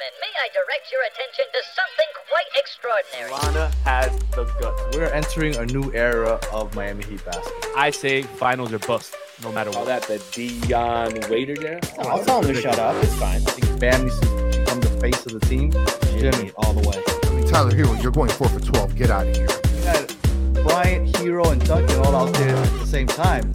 [0.00, 3.30] gentlemen, may I direct your attention to something quite extraordinary?
[3.32, 4.96] Lana has the guts.
[4.96, 7.70] We're entering a new era of Miami Heat basketball.
[7.76, 10.02] I say finals are bust, no matter Call what.
[10.02, 10.18] that the
[10.66, 11.80] Dion Waiter there?
[11.98, 13.02] Oh, I'll tell him to shut up.
[13.02, 13.36] It's fine.
[13.36, 14.26] I think Bam needs to
[14.58, 15.70] become the face of the team.
[16.18, 17.02] Jimmy, all the way.
[17.30, 18.94] I mean, Tyler Herro, you're going four for 12.
[18.96, 19.48] Get out of here.
[19.48, 20.14] you had
[20.64, 23.50] Bryant, Herro, and Duncan all out there at the same time.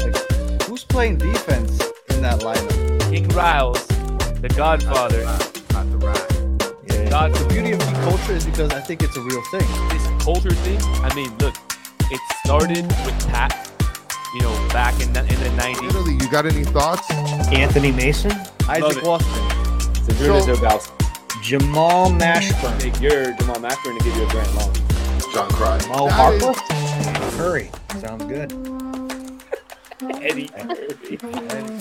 [0.00, 1.80] Like, who's playing defense
[2.10, 3.10] in that lineup?
[3.10, 3.86] King Riles,
[4.40, 5.24] the Godfather.
[7.16, 9.66] God, The beauty of Heat culture is because I think it's a real thing.
[9.88, 10.78] this culture thing.
[11.02, 11.54] I mean, look,
[12.10, 13.56] it started with Pat.
[14.34, 15.88] You know, back in the, in the '90s.
[15.88, 17.10] Italy, you got any thoughts?
[17.50, 18.32] Anthony Mason,
[18.68, 19.02] Isaac it.
[19.04, 19.94] Boston.
[20.04, 20.44] So Drew
[21.40, 24.74] Jamal Mashburn, Take your Jamal Mashburn to give you a grand Long.
[25.32, 25.78] John Cry.
[25.88, 27.70] Mo That is- Harkless, Curry.
[27.98, 28.52] Sounds good.
[30.22, 31.18] Eddie Murphy.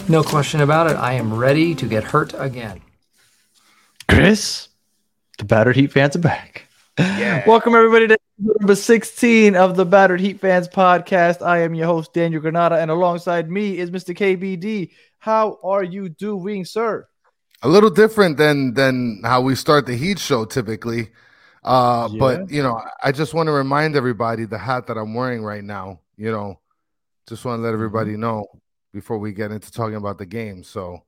[0.09, 0.95] No question about it.
[0.95, 2.79] I am ready to get hurt again.
[4.07, 4.69] Chris,
[5.37, 6.67] the Battered Heat fans are back.
[6.97, 11.45] Welcome everybody to number 16 of the Battered Heat Fans podcast.
[11.45, 14.15] I am your host, Daniel Granada, and alongside me is Mr.
[14.15, 14.91] KBD.
[15.19, 17.07] How are you doing, sir?
[17.61, 21.09] a little different than than how we start the Heat show typically.
[21.63, 22.19] Uh, Yeah.
[22.19, 25.63] but you know, I just want to remind everybody the hat that I'm wearing right
[25.63, 26.01] now.
[26.15, 26.59] You know,
[27.27, 28.45] just want to let everybody know
[28.93, 30.63] before we get into talking about the game.
[30.63, 31.03] So,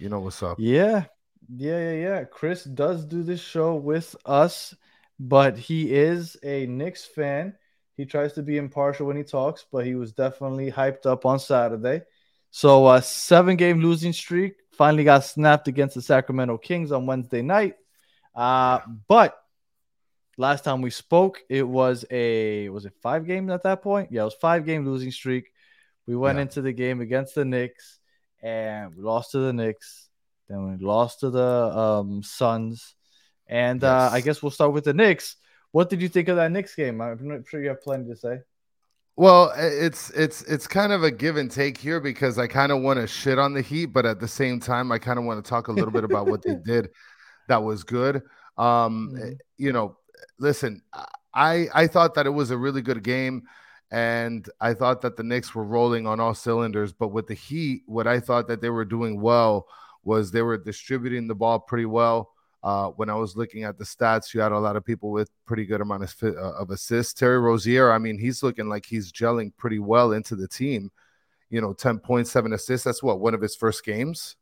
[0.00, 0.56] you know what's up.
[0.58, 1.04] Yeah,
[1.48, 2.24] yeah, yeah, yeah.
[2.24, 4.74] Chris does do this show with us,
[5.18, 7.54] but he is a Knicks fan.
[7.96, 11.38] He tries to be impartial when he talks, but he was definitely hyped up on
[11.38, 12.02] Saturday.
[12.50, 17.42] So, a seven game losing streak finally got snapped against the Sacramento Kings on Wednesday
[17.42, 17.74] night.
[18.34, 19.36] Uh, but
[20.36, 24.12] last time we spoke, it was a was it five games at that point?
[24.12, 25.50] Yeah, it was five game losing streak.
[26.06, 26.42] We went Yeah.
[26.42, 27.98] into the game against the Knicks
[28.42, 30.07] and we lost to the Knicks.
[30.48, 32.94] Then we lost to the um, Suns.
[33.46, 35.36] And uh, I guess we'll start with the Knicks.
[35.72, 37.00] What did you think of that Knicks game?
[37.00, 38.40] I'm sure you have plenty to say.
[39.16, 42.82] Well, it's it's it's kind of a give and take here because I kind of
[42.82, 45.44] want to shit on the Heat, but at the same time, I kind of want
[45.44, 46.90] to talk a little bit about what they did
[47.48, 48.22] that was good.
[48.56, 49.38] Um, Mhm.
[49.56, 49.96] you know,
[50.38, 50.82] listen,
[51.34, 53.42] I I thought that it was a really good game,
[53.90, 56.92] and I thought that the Knicks were rolling on all cylinders.
[56.92, 59.66] But with the Heat, what I thought that they were doing well
[60.08, 62.18] was they were distributing the ball pretty well.
[62.62, 65.30] Uh, when I was looking at the stats, you had a lot of people with
[65.46, 67.12] pretty good amount of, uh, of assists.
[67.14, 70.90] Terry Rozier, I mean, he's looking like he's gelling pretty well into the team.
[71.50, 72.84] You know, 10.7 assists.
[72.84, 74.36] That's what, one of his first games?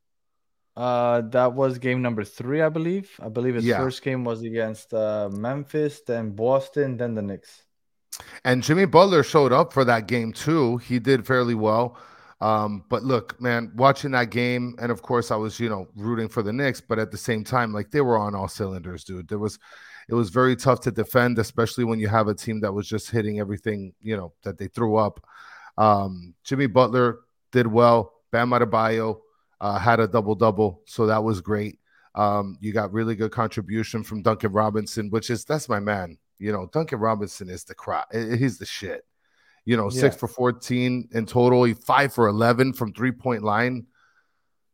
[0.77, 3.11] Uh, that was game number three, I believe.
[3.21, 3.79] I believe his Yeah.
[3.79, 7.63] first game was against uh, Memphis, then Boston, then the Knicks.
[8.45, 10.79] And Jimmy Butler showed up for that game too.
[10.79, 11.99] He did fairly well.
[12.41, 16.29] Um, but look, man, watching that game, and of course, I was, you know, rooting
[16.29, 19.29] for the Knicks, but at the same time, like they were on all cylinders, dude.
[19.29, 19.59] There was,
[20.09, 23.11] it was very tough to defend, especially when you have a team that was just
[23.11, 25.25] hitting everything, you know, that they threw up.
[25.79, 27.21] Um, Jimmy Butler
[27.53, 28.13] did well.
[28.33, 29.21] Bam Adebayo
[29.61, 31.79] uh, had a double double, so that was great.
[32.15, 36.19] Um, you got really good contribution from Duncan Robinson, which is that's my man.
[36.39, 38.13] You know, Duncan Robinson is the crop.
[38.13, 39.05] He's the shit.
[39.67, 41.73] You know, six for 14 in total.
[41.75, 43.87] Five for 11 from three point line.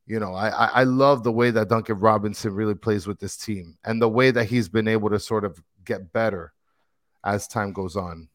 [0.07, 3.37] You know, I, I I love the way that Duncan Robinson really plays with this
[3.37, 6.53] team and the way that he's been able to sort of get better
[7.25, 8.29] as time goes on.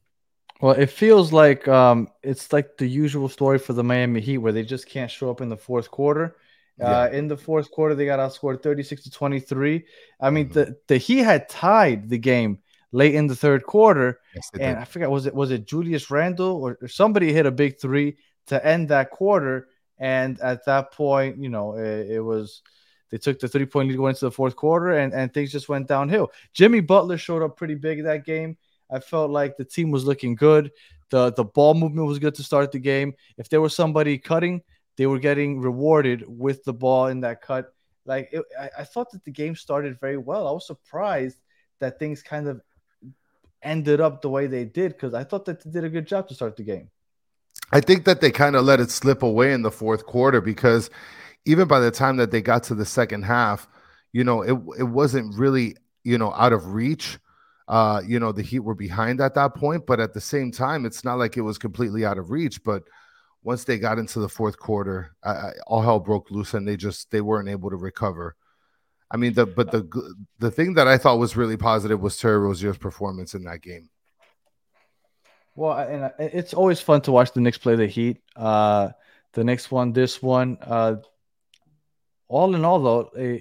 [0.59, 4.53] Well, it feels like um, it's like the usual story for the Miami Heat, where
[4.53, 6.35] they just can't show up in the fourth quarter.
[6.81, 9.83] Uh, in the fourth quarter, they got outscored 36 to 23.
[10.19, 10.53] I mean, Mhm.
[10.53, 12.59] the, the Heat had tied the game
[12.91, 14.77] late in the third quarter, Yes, and did.
[14.77, 18.17] I forgot was it was it Julius Randle or, or somebody hit a big three
[18.47, 19.67] to end that quarter,
[19.97, 22.61] and at that point, you know, it, it was
[23.09, 25.69] they took the three point lead going into the fourth quarter, and and things just
[25.69, 26.31] went downhill.
[26.53, 28.57] Jimmy Butler showed up pretty big that game.
[28.89, 30.71] I felt like the team was looking good.
[31.09, 33.13] the The ball movement was good to start the game.
[33.37, 34.61] If there was somebody cutting,
[34.95, 37.73] they were getting rewarded with the ball in that cut.
[38.05, 40.47] Like it, I, I thought that the game started very well.
[40.47, 41.37] I was surprised
[41.79, 42.61] that things kind of
[43.61, 46.27] ended up the way they did because I thought that they did a good job
[46.29, 46.89] to start the game.
[47.71, 50.89] I think that they kind of let it slip away in the fourth quarter because
[51.45, 53.67] even by the time that they got to the second half,
[54.13, 57.19] you know, it it wasn't really, you know, out of reach.
[57.67, 60.85] Uh, you know, the Heat were behind at that point, but at the same time,
[60.85, 62.63] it's not like it was completely out of reach.
[62.63, 62.83] But
[63.43, 66.77] once they got into the fourth quarter, I, I, all hell broke loose, and they
[66.77, 68.35] just they weren't able to recover.
[69.09, 69.87] I mean, the but the
[70.39, 73.89] the thing that I thought was really positive was Terry Rozier's performance in that game.
[75.55, 78.21] Well, and it's always fun to watch the Knicks play the Heat.
[78.35, 78.89] Uh,
[79.33, 80.57] the next one, this one.
[80.61, 80.97] Uh,
[82.27, 83.39] all in all, though, eh,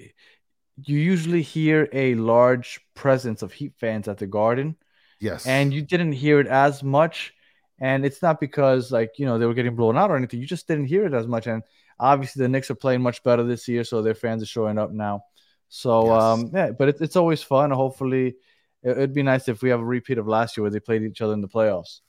[0.77, 4.77] you usually hear a large presence of Heat fans at the Garden,
[5.19, 5.45] Yes.
[5.45, 7.33] and you didn't hear it as much.
[7.79, 10.39] And it's not because like you know they were getting blown out or anything.
[10.39, 11.45] You just didn't hear it as much.
[11.45, 11.61] And
[11.99, 14.91] obviously the Knicks are playing much better this year, so their fans are showing up
[14.91, 15.23] now.
[15.69, 16.21] So Yes.
[16.23, 17.71] um, yeah, but it, it's always fun.
[17.71, 18.35] Hopefully,
[18.83, 21.03] it, it'd be nice if we have a repeat of last year where they played
[21.03, 22.01] each other in the playoffs.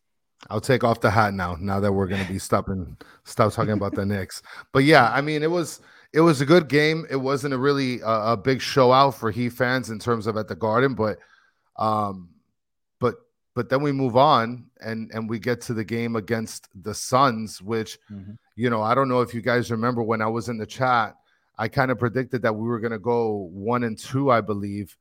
[0.51, 1.57] I'll take off the hat now.
[1.59, 4.41] Now that we're going to be stopping, stop talking about the Knicks.
[4.73, 5.81] But yeah, I mean, it was
[6.13, 7.07] it was a good game.
[7.11, 10.37] It wasn't a really uh, a big show out for Heat fans in terms of
[10.37, 11.19] at the Garden, but
[11.77, 12.29] um,
[13.01, 13.17] but
[13.57, 17.61] but then we move on and and we get to the game against the Suns,
[17.61, 18.37] which Mhm.
[18.55, 21.17] you know I don't know if you guys remember when I was in the chat,
[21.59, 24.97] I kind of predicted that we were going to go one and two, I believe.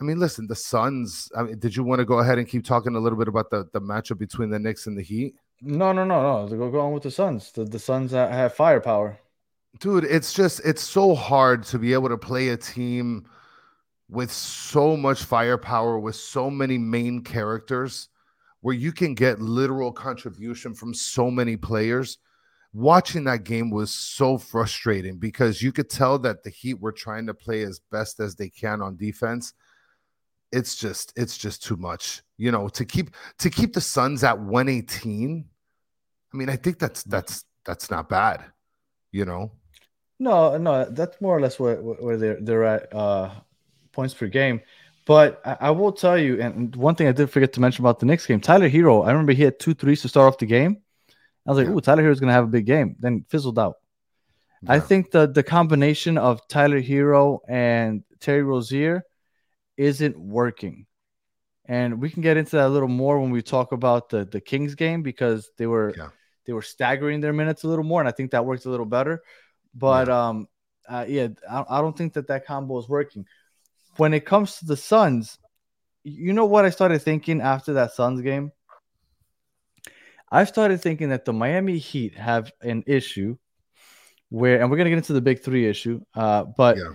[0.00, 1.30] I mean, listen, the Suns.
[1.36, 3.50] I mean, did you want to go ahead and keep talking a little bit about
[3.50, 5.34] the, the matchup between the Knicks and the Heat?
[5.60, 6.56] No, no, no, no.
[6.56, 7.52] Go, go on with the Suns.
[7.52, 9.18] The, the Suns have firepower.
[9.78, 13.24] Dude, it's just it's so hard to be able to play a team
[14.10, 18.08] with so much firepower, with so many main characters,
[18.60, 22.18] where you can get literal contribution from so many players.
[22.74, 27.26] Watching that game was so frustrating because you could tell that the Heat were trying
[27.26, 29.52] to play as best as they can on defense.
[30.52, 32.22] It's just it's just too much.
[32.38, 35.44] You know, to keep to keep the Suns at 118.
[36.32, 38.44] I mean, I think that's that's that's not bad.
[39.10, 39.52] You know.
[40.18, 43.30] No, no, that's more or less where, where they're they're at uh,
[43.92, 44.60] points per game.
[45.04, 47.98] But I, I will tell you, and one thing I did forget to mention about
[47.98, 49.04] the Knicks game, Tyler Herro.
[49.04, 50.81] I remember he had two threes to start off the game.
[51.46, 51.74] I was like, Yeah.
[51.74, 53.76] "Ooh, Tyler Herro's gonna have a big game." Then fizzled out.
[54.68, 59.02] I think the the combination of Tyler Herro and Terry Rozier
[59.76, 60.86] isn't working.
[61.64, 64.40] And we can get into that a little more when we talk about the the
[64.40, 66.10] Kings game because they were Yeah.
[66.44, 68.86] they were staggering their minutes a little more, and I think that worked a little
[68.86, 69.22] better.
[69.74, 70.48] But um,
[70.88, 73.26] uh, yeah, I, I don't think that that combo is working.
[73.96, 75.38] When it comes to the Suns,
[76.04, 78.52] you know what I started thinking after that Suns game?
[80.32, 83.36] I started thinking that the Miami Heat have an issue
[84.30, 86.94] where, and we're gonna get into the big three issue, uh, but Yeah.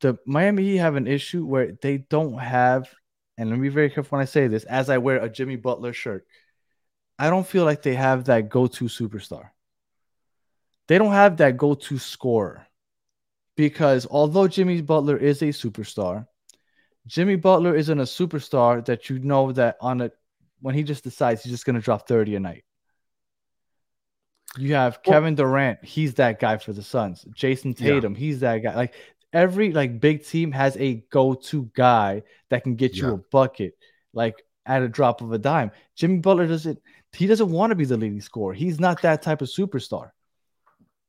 [0.00, 2.94] the Miami Heat have an issue where they don't have,
[3.38, 5.56] and let me be very careful when I say this, as I wear a Jimmy
[5.56, 6.26] Butler shirt,
[7.18, 9.48] I don't feel like they have that go-to superstar.
[10.88, 12.66] They don't have that go-to scorer
[13.56, 16.26] because although Jimmy Butler is a superstar,
[17.06, 20.12] Jimmy Butler isn't a superstar that you know that on a
[20.60, 22.64] when he just decides he's just going to drop 30 a night.
[24.56, 27.24] You have Well- Kevin Durant, he's that guy for the Suns.
[27.34, 27.94] Jayson Yeah.
[27.94, 28.74] Tatum, he's that guy.
[28.74, 28.94] Like
[29.32, 33.14] every like big team has a go-to guy that can get you Yeah.
[33.14, 33.76] a bucket
[34.14, 35.70] like at a drop of a dime.
[35.94, 36.80] Jimmy Butler doesn't
[37.12, 38.52] he doesn't want to be the leading scorer.
[38.54, 40.10] He's not that type of superstar.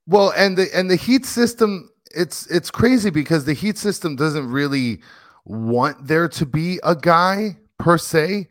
[0.08, 4.50] Well, and the and the Heat system, it's it's crazy because the Heat system doesn't
[4.50, 5.02] really
[5.46, 8.48] want there to be a guy per se,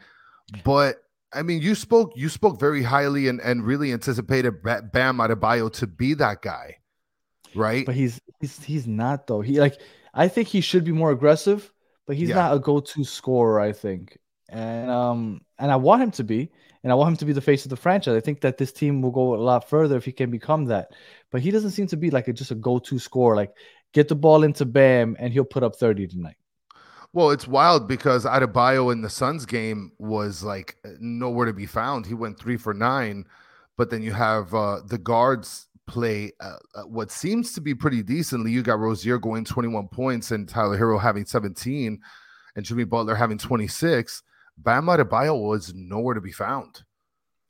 [0.64, 0.96] but
[1.32, 5.72] I mean, you spoke you spoke very highly and and really anticipated Ba- Bam Adebayo
[5.74, 6.78] to be that guy,
[7.54, 7.84] right?
[7.84, 9.40] But he's he's he's not though.
[9.40, 9.80] He like
[10.14, 11.72] I think he should be more aggressive,
[12.06, 12.36] but he's Yeah.
[12.36, 14.18] not a go-to scorer, I think.
[14.48, 16.50] And um and I want him to be,
[16.82, 18.16] and I want him to be the face of the franchise.
[18.16, 20.92] I think that this team will go a lot further if he can become that.
[21.30, 23.36] But he doesn't seem to be like a, just a go-to scorer.
[23.36, 23.52] Like
[23.92, 26.36] get the ball into Bam and he'll put up 30 tonight.
[27.12, 32.06] Well, it's wild because Adebayo in the Suns game was like nowhere to be found.
[32.06, 33.24] He went three for nine,
[33.76, 38.02] but then you have uh, the guards play uh, uh, what seems to be pretty
[38.02, 38.50] decently.
[38.50, 41.98] You got Rozier going 21 points and Tyler Herro having 17
[42.56, 44.22] and Jimmy Butler having 26.
[44.58, 46.82] Bam Adebayo was nowhere to be found.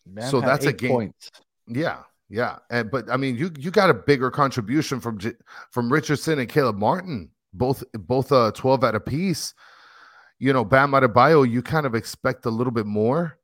[0.07, 1.31] Bam So that's a game- Points.
[1.67, 5.35] Yeah, yeah, and but I mean, you you got a bigger contribution from J-
[5.71, 9.55] from Richardson and Caleb Martin, both both uh 12 at a piece.
[10.39, 13.39] You know, Bam Adebayo, you kind of expect a little bit more.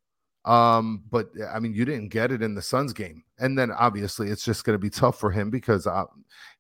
[0.45, 4.29] Um, but I mean, you didn't get it in the Suns game, and then obviously
[4.29, 6.05] it's just going to be tough for him because uh,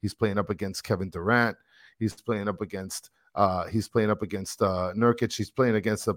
[0.00, 1.56] he's playing up against Kevin Durant,
[1.98, 6.14] he's playing up against uh he's playing up against uh Nurkic, he's playing against a,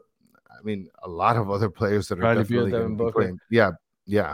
[0.50, 3.40] I mean, a lot of other players that are Beal, definitely going to be playing.
[3.50, 3.72] Yeah,
[4.06, 4.34] yeah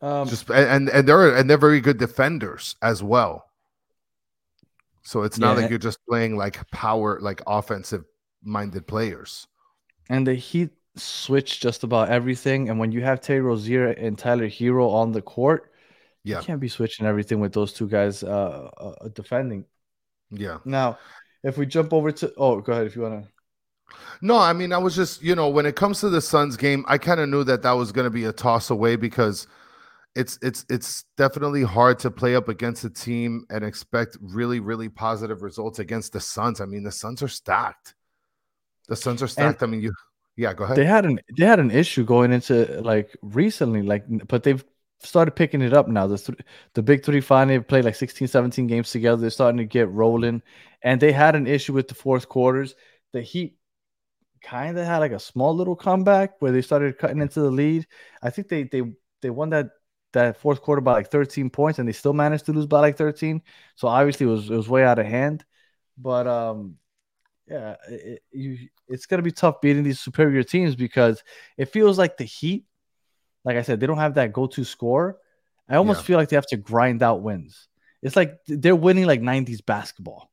[0.00, 3.49] Um, just and and they're and they're very good defenders as well.
[5.02, 5.56] So it's not Yeah.
[5.56, 8.04] like you're just playing like power, like offensive
[8.42, 9.46] minded players.
[10.08, 12.68] and the Heat switch just about everything.
[12.68, 15.72] And when you have Terry Rozier and Tyler Herro on the court,
[16.24, 19.66] Yeah, you can't be switching everything with those two guys uh, uh, defending.
[20.30, 20.58] yeah.
[20.64, 20.98] Now,
[21.42, 23.30] if we jump over to oh, go ahead if you want to.
[24.22, 26.84] No, I mean, I was just you know when it comes to the Suns game,
[26.88, 29.46] I kind of knew that that was going to be a toss away because
[30.14, 34.88] it's it's it's definitely hard to play up against a team and expect really really
[34.88, 36.60] positive results against the Suns.
[36.60, 37.94] I mean, the Suns are stacked.
[38.88, 39.62] The Suns are stacked.
[39.62, 39.92] I mean, you
[40.36, 40.76] yeah, go ahead.
[40.76, 44.64] They had an they had an issue going into like recently, like but they've
[45.02, 46.06] started picking it up now.
[46.06, 46.38] The th-
[46.74, 49.20] the big three finally played like 16, 17 games together.
[49.20, 50.42] They're starting to get rolling.
[50.82, 52.74] And they had an issue with the fourth quarters.
[53.12, 53.58] The Heat
[54.42, 57.86] kind of had like a small little comeback where they started cutting into the lead.
[58.22, 58.82] I think they they
[59.22, 59.70] they won that
[60.12, 62.96] that fourth quarter by like 13 points and they still managed to lose by like
[62.96, 63.42] 13.
[63.76, 65.44] So obviously it was it was way out of hand.
[65.98, 66.76] But um
[67.48, 71.22] yeah, it, you it's gonna be tough beating these superior teams because
[71.58, 72.66] it feels like the Heat,
[73.44, 75.18] like I said, they don't have that go-to score.
[75.68, 76.04] I almost Yeah.
[76.04, 77.68] feel like they have to grind out wins.
[78.02, 80.30] It's like they're winning like 90s basketball.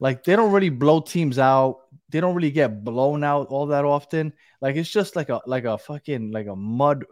[0.00, 1.80] Like they don't really blow teams out.
[2.10, 4.32] They don't really get blown out all that often.
[4.60, 7.04] Like it's just like a like a fucking like a mud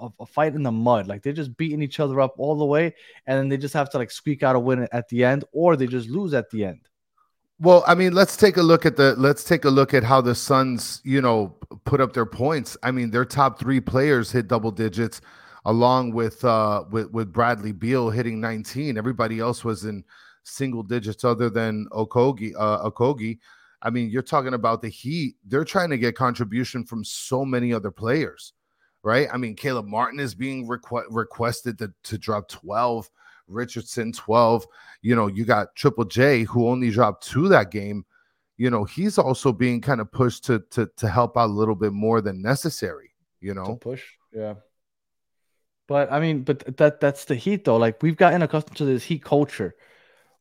[0.00, 1.06] a, a fight in the mud.
[1.06, 2.94] Like they're just beating each other up all the way,
[3.26, 5.76] and then they just have to like squeak out a win at the end, or
[5.76, 6.88] they just lose at the end.
[7.58, 10.20] Well, I mean, let's take a look at the let's take a look at how
[10.20, 12.76] the Suns, you know, put up their points.
[12.82, 15.22] I mean, their top three players hit double digits,
[15.64, 18.98] along with uh with with Bradley Beal hitting 19.
[18.98, 20.04] Everybody else was in
[20.42, 22.52] single digits, other than Okogie.
[22.58, 23.38] Uh, Okogie.
[23.82, 25.36] I mean, you're talking about the Heat.
[25.46, 28.52] They're trying to get contribution from so many other players,
[29.06, 29.28] right?
[29.32, 33.08] I mean, Caleb Martin is being requ- requested to to drop 12.
[33.48, 34.66] Richardson 12.
[35.02, 38.04] You know, you got Triple J who only dropped two that game.
[38.56, 41.76] You know, he's also being kind of pushed to to to help out a little
[41.76, 43.14] bit more than necessary.
[43.40, 44.02] You to know, push.
[44.32, 44.54] Yeah.
[45.86, 47.76] But I mean, but that that's the heat though.
[47.76, 49.76] Like we've gotten accustomed to this heat culture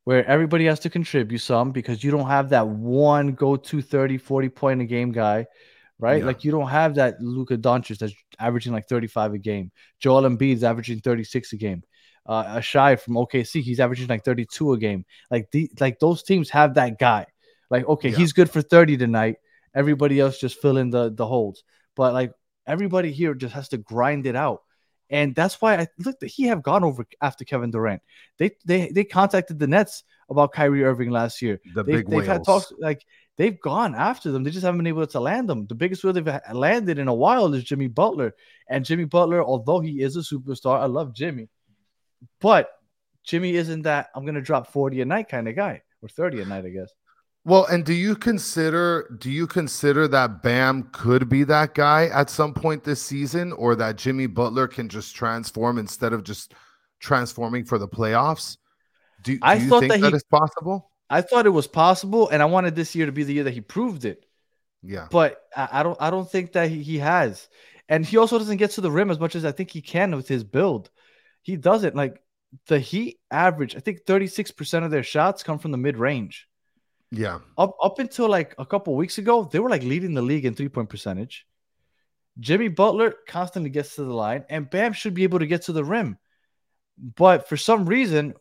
[0.05, 4.49] where everybody has to contribute some because you don't have that one go-to 30, 40
[4.49, 5.45] point in a game guy,
[5.99, 6.19] right?
[6.19, 6.25] Yeah.
[6.25, 9.71] Like you don't have that Luka Doncic that's averaging like 35 a game.
[9.99, 11.83] Joel Embiid's averaging 36 a game.
[12.25, 15.05] Uh, Ashai from OKC, he's averaging like 32 a game.
[15.29, 17.27] Like the like those teams have that guy.
[17.69, 18.17] Like okay, Yeah.
[18.17, 19.37] he's good for 30 tonight.
[19.73, 21.63] Everybody else just fill in the the holds.
[21.95, 22.31] But like
[22.65, 24.61] everybody here just has to grind it out.
[25.11, 28.01] And that's why I look that he have gone over after Kevin Durant.
[28.39, 31.61] They they they contacted the Nets about Kyrie Irving last year.
[31.75, 32.27] the They, big they've whales.
[32.27, 33.05] had talks like
[33.37, 34.43] they've gone after them.
[34.43, 35.67] They just haven't been able to land them.
[35.67, 38.35] The biggest wheel they've landed in a while is Jimmy Butler.
[38.69, 41.49] And Jimmy Butler, although he is a superstar, I love Jimmy,
[42.39, 42.69] but
[43.23, 46.45] Jimmy isn't that I'm gonna drop 40 a night kind of guy or 30 a
[46.45, 46.91] night, I guess.
[47.43, 52.31] Well, and do you consider do you consider that Bam could be that guy at
[52.31, 56.55] some point this season, or that Jimmy Butler can just transform instead of just
[56.99, 58.57] transforming for the playoffs?
[59.21, 60.89] Do, do I you think that that he- is possible?
[61.09, 63.53] I thought it was possible, and I wanted this year to be the year that
[63.53, 64.25] he proved it.
[64.83, 67.47] Yeah, but I, I don't I don't think that he, he has.
[67.87, 70.15] And he also doesn't get to the rim as much as I think he can
[70.15, 70.89] with his build.
[71.43, 72.19] He doesn't like
[72.67, 73.75] the Heat average.
[73.75, 76.47] I think 36% of their shots come from the mid range.
[77.11, 80.45] yeah, Up up until like a couple weeks ago, they were like leading the league
[80.45, 81.45] in three point percentage.
[82.39, 85.73] Jimmy Butler constantly gets to the line, and Bam should be able to get to
[85.73, 86.17] the rim.
[86.97, 88.33] But for some reason,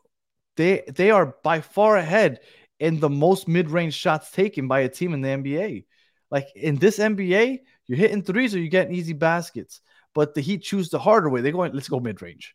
[0.57, 2.41] they they are by far ahead
[2.79, 5.85] in the most mid-range shots taken by a team in the NBA.
[6.31, 9.81] Like in this NBA, you're hitting threes or you're getting easy baskets.
[10.15, 11.41] But the Heat choose the harder way.
[11.41, 12.55] They're going, let's go mid-range.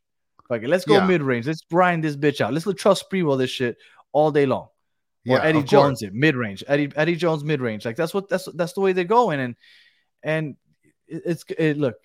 [0.50, 1.06] Like, let's go Yeah.
[1.06, 1.46] mid-range.
[1.46, 2.54] Let's grind this bitch out.
[2.54, 3.78] Let's let trust Sprewell this shit
[4.12, 4.70] all day long.
[5.28, 5.44] Or yeah.
[5.44, 5.64] Eddie.
[5.64, 6.64] Jones it mid-range.
[6.68, 7.86] Eddie Eddie Jones mid-range.
[7.86, 9.40] Like that's what that's that's the way they're going.
[9.40, 9.56] And
[10.24, 10.56] and
[11.08, 11.98] it's it, look,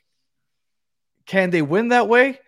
[1.26, 2.40] can they win that way?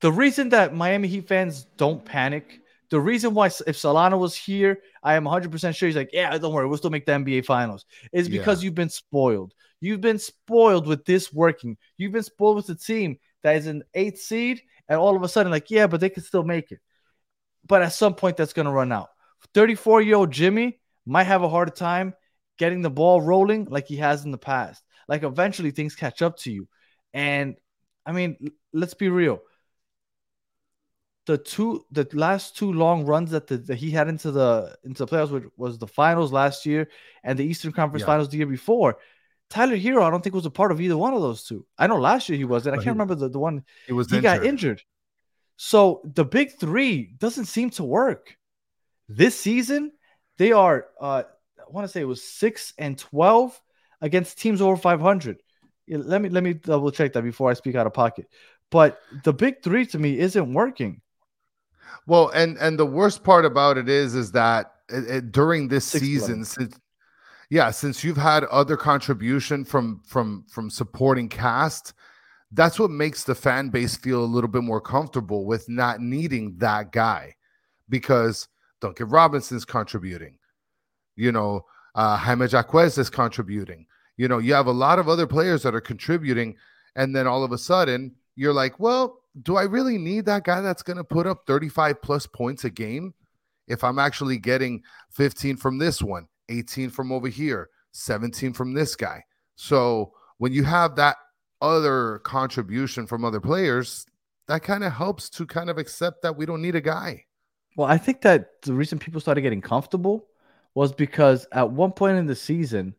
[0.00, 2.59] The reason that Miami Heat fans don't panic,
[2.90, 6.52] the reason why if Solana was here, I am 100% sure he's like, yeah, don't
[6.52, 8.38] worry, we'll still make the NBA finals, is Yeah.
[8.38, 9.54] because you've been spoiled.
[9.80, 11.78] You've been spoiled with this working.
[11.96, 15.28] You've been spoiled with a team that is an eighth seed, and all of a
[15.28, 16.80] sudden, like, yeah, but they can still make it.
[17.66, 19.08] But at some point, that's going to run out.
[19.54, 22.14] 34 year old Jimmy might have a hard time
[22.58, 24.82] getting the ball rolling like he has in the past.
[25.08, 26.68] Like, eventually, things catch up to you.
[27.14, 27.56] And
[28.04, 29.40] I mean, let's be real.
[31.30, 35.04] The two, the last two long runs that, the, that he had into the into
[35.04, 36.88] the playoffs which was the finals last year
[37.22, 38.06] and the Eastern Conference Yeah.
[38.12, 38.98] Finals the year before.
[39.48, 41.60] Tyler Herro, I don't think was a part of either one of those two.
[41.78, 42.74] I know last year he wasn't.
[42.74, 43.56] I can't he- remember the, the one
[43.86, 44.40] He was he injured.
[44.40, 44.82] got injured.
[45.56, 48.36] So the big three doesn't seem to work.
[49.08, 49.92] This season,
[50.36, 51.22] they are uh
[51.58, 53.60] I want to say it was six and twelve
[54.00, 55.42] against teams over 500.
[55.86, 58.26] Let me let me double check that before I speak out of pocket.
[58.70, 61.02] But the big three to me isn't working.
[62.06, 65.84] Well, and and the worst part about it is, is that it, it- during this
[65.84, 66.78] Six season, since
[67.50, 71.94] yeah, since you've had other contribution from from from supporting cast,
[72.52, 76.56] that's what makes the fan base feel a little bit more comfortable with not needing
[76.58, 77.34] that guy
[77.88, 78.48] because
[78.80, 80.38] Duncan Robinson's contributing.
[81.16, 83.86] You know, uh, Jaime Jaquez is contributing.
[84.16, 86.56] You know, you have a lot of other players that are contributing,
[86.96, 90.60] and then all of a sudden you're like, well, do I really need that guy
[90.60, 93.14] that's going to put up 35 plus points a game?
[93.68, 94.82] If I'm actually getting
[95.12, 99.22] 15 from this one, 18 from over here, 17 from this guy.
[99.56, 101.16] So when you have that
[101.62, 104.06] other contribution from other players,
[104.48, 107.24] that kind of helps to kind of accept that we don't need a guy.
[107.76, 110.26] Well, I think that the reason people started getting comfortable
[110.74, 112.94] was because at one point in the season,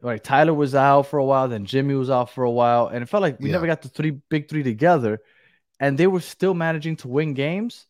[0.00, 3.02] like Tyler was out for a while, then Jimmy was out for a while, and
[3.02, 3.52] it felt like we Yeah.
[3.52, 5.20] never got the three big three together,
[5.80, 7.86] and they were still managing to win games,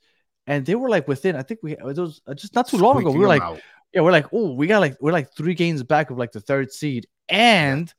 [0.47, 1.37] and they were like within.
[1.37, 3.11] I think we it was uh, just not too long ago.
[3.11, 3.61] We were like, out.
[3.93, 6.41] yeah, we're like, oh, we got like we're like three games back of like the
[6.41, 7.93] third seed, and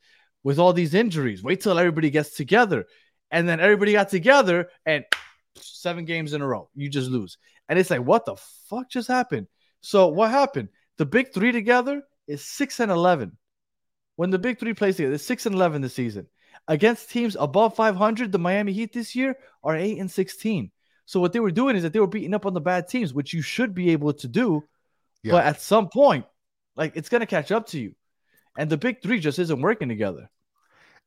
[0.44, 2.86] with all these injuries, wait till everybody gets together,
[3.32, 5.06] and then everybody got together, and
[5.56, 7.38] seven games in a row, you just lose,
[7.70, 8.36] and it's like, what the
[8.70, 9.48] fuck just happened?
[9.82, 10.70] So what happened?
[10.98, 13.38] The big three together is six and eleven.
[14.18, 16.28] When the big three plays together, it's six and eleven this season
[16.68, 18.32] against teams above 500.
[18.32, 20.72] The Miami Heat this year are eight and sixteen.
[21.06, 23.14] So what they were doing is that they were beating up on the bad teams,
[23.14, 24.64] which you should be able to do.
[25.24, 25.34] Yeah.
[25.34, 26.26] But at some point,
[26.76, 27.96] like it's gonna catch up to you.
[28.58, 30.30] And the big three just isn't working together.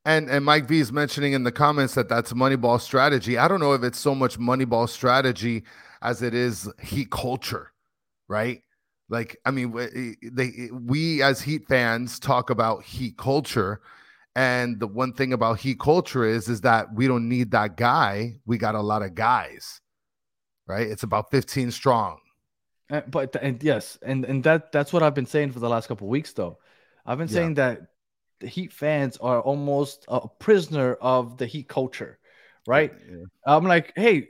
[0.04, 3.36] And and Mike V is mentioning in the comments that that's Moneyball strategy.
[3.36, 5.64] I don't know if it's so much Moneyball strategy
[6.00, 7.72] as it is Heat culture,
[8.28, 8.62] right?
[9.08, 13.80] Like I mean, we- they we as Heat fans talk about Heat culture,
[14.38, 18.37] and the one thing about Heat culture is is that we don't need that guy.
[18.47, 19.80] We got a lot of guys,
[20.66, 20.87] right?
[20.87, 22.18] It's about fifteen strong.
[22.90, 25.88] Uh, but and yes, and and that that's what I've been saying for the last
[25.88, 26.59] couple of weeks though.
[27.04, 27.35] I've been Yeah.
[27.35, 27.80] saying that
[28.40, 32.18] the Heat fans are almost a prisoner of the Heat culture,
[32.66, 32.92] right?
[33.45, 34.28] I'm like, hey,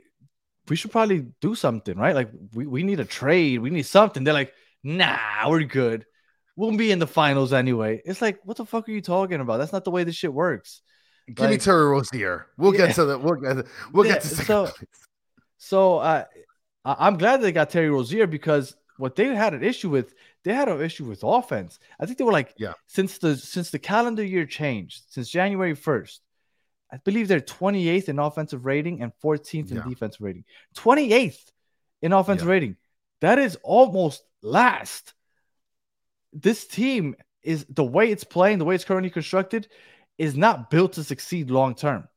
[0.69, 2.15] we should probably do something, right?
[2.15, 4.23] Like we, we need a trade, we need something.
[4.23, 6.05] They're like, nah, we're good.
[6.59, 8.01] We'll be in the finals anyway.
[8.03, 9.57] It's like, what the fuck are you talking about?
[9.59, 10.81] That's not the way this shit works.
[11.33, 12.47] Give me Terry Rozier.
[12.57, 12.87] We'll Yeah.
[12.87, 14.73] get to the we'll get we'll Yeah, get to so- place.
[15.57, 16.25] So uh,
[16.83, 20.53] I- I'm glad they got Terry Rozier because what they had an issue with, they
[20.53, 21.79] had an issue with offense.
[21.97, 22.73] I think they were like, Yeah.
[22.87, 26.19] since the since the calendar year changed, since January 1st,
[26.91, 29.83] I believe they're 28th in offensive rating and 14th in Yeah.
[29.87, 30.43] defensive rating.
[30.75, 31.51] 28th
[32.01, 32.53] in offensive Yeah.
[32.53, 32.75] rating.
[33.21, 35.13] That is almost last.
[36.33, 39.67] This team is the way it's playing, the way it's currently constructed,
[40.17, 42.07] is not built to succeed long term.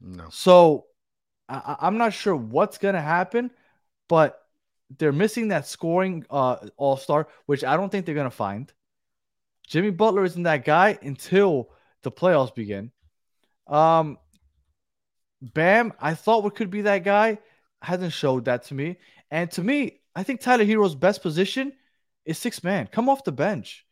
[0.00, 0.28] No.
[0.30, 0.86] So
[1.48, 3.50] I, I'm not sure what's gonna happen,
[4.08, 4.40] but
[4.98, 8.72] they're missing that scoring uh, all star, which I don't think they're gonna find.
[9.68, 11.70] Jimmy Butler isn't that guy until
[12.02, 12.90] the playoffs begin.
[13.66, 14.18] Um,
[15.40, 17.38] Bam, I thought what could be that guy
[17.80, 18.96] hasn't showed that to me,
[19.30, 21.72] and to me, I think Tyler Herro's best position
[22.24, 22.86] is six man.
[22.86, 23.86] Come off the bench.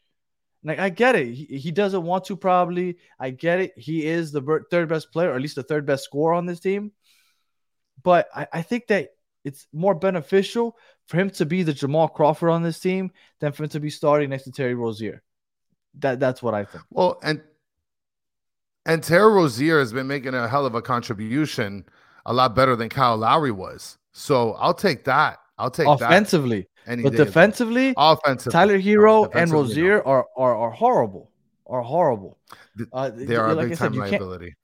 [0.62, 2.98] Like I get it, he, he doesn't want to probably.
[3.18, 3.72] I get it.
[3.76, 6.60] He is the third best player, or at least the third best scorer on this
[6.60, 6.92] team.
[8.02, 9.10] But I, I think that
[9.44, 13.64] it's more beneficial for him to be the Jamal Crawford on this team than for
[13.64, 15.22] him to be starting next to Terry Rozier.
[15.98, 16.84] That that's what I think.
[16.90, 17.42] Well, and
[18.86, 21.84] and Terry Rozier has been making a hell of a contribution,
[22.26, 23.98] a lot better than Kyle Lowry was.
[24.12, 25.38] So I'll take that.
[25.58, 26.68] I'll take Offensively, that.
[26.86, 29.60] Any but day of the- defensively, offensively, Tyler Herro and defensively, no.
[29.62, 31.30] Rozier are, are are horrible.
[31.66, 32.38] Are horrible.
[32.92, 34.54] Uh, they are like a big time liability.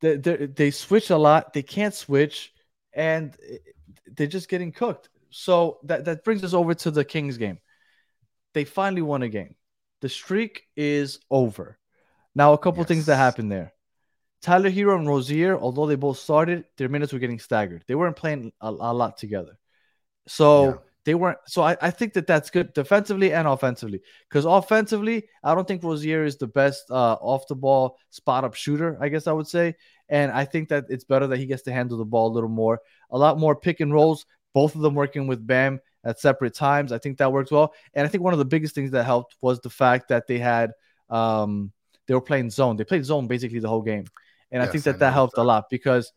[0.00, 1.52] they, they they switch a lot.
[1.52, 2.54] They can't switch,
[2.94, 3.36] and
[4.06, 5.10] they're just getting cooked.
[5.30, 7.58] So that that brings us over to the Kings game.
[8.54, 9.56] They finally won a game.
[10.00, 11.78] The streak is over.
[12.34, 13.72] Now, a couple things that happened there.
[14.42, 17.82] Tyler Herro and Rozier, although they both started, their minutes were getting staggered.
[17.86, 19.58] They weren't playing a, a lot together.
[20.28, 20.74] So Yeah.
[21.06, 21.38] They weren't.
[21.46, 24.02] So I, I think that that's good defensively and offensively.
[24.28, 28.54] Because offensively, I don't think Rozier is the best uh, off the ball spot up
[28.54, 29.76] shooter, I guess I would say.
[30.08, 32.50] And I think that it's better that he gets to handle the ball a little
[32.50, 36.54] more, a lot more pick and rolls, both of them working with Bam at separate
[36.54, 36.90] times.
[36.90, 37.72] I think that works well.
[37.94, 40.38] And I think one of the biggest things that helped was the fact that they
[40.38, 40.72] had,
[41.08, 41.70] um,
[42.08, 42.76] they were playing zone.
[42.76, 44.06] They played zone basically the whole game.
[44.50, 46.12] And I think Yes, I that that helped a lot because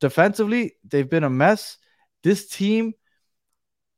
[0.00, 1.76] defensively, they've been a mess.
[2.22, 2.94] This team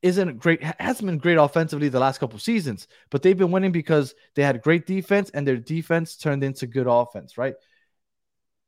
[0.03, 4.15] isn't great, hasn't been great offensively the last couple seasons, but they've been winning because
[4.35, 7.55] they had great defense and their defense turned into good offense, right?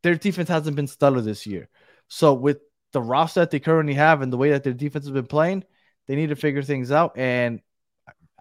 [0.03, 1.69] Their defense hasn't been stellar this year.
[2.09, 2.59] So with
[2.93, 5.65] the roster that they currently have and the way that their defense has been playing,
[6.07, 7.17] they need to figure things out.
[7.17, 7.61] And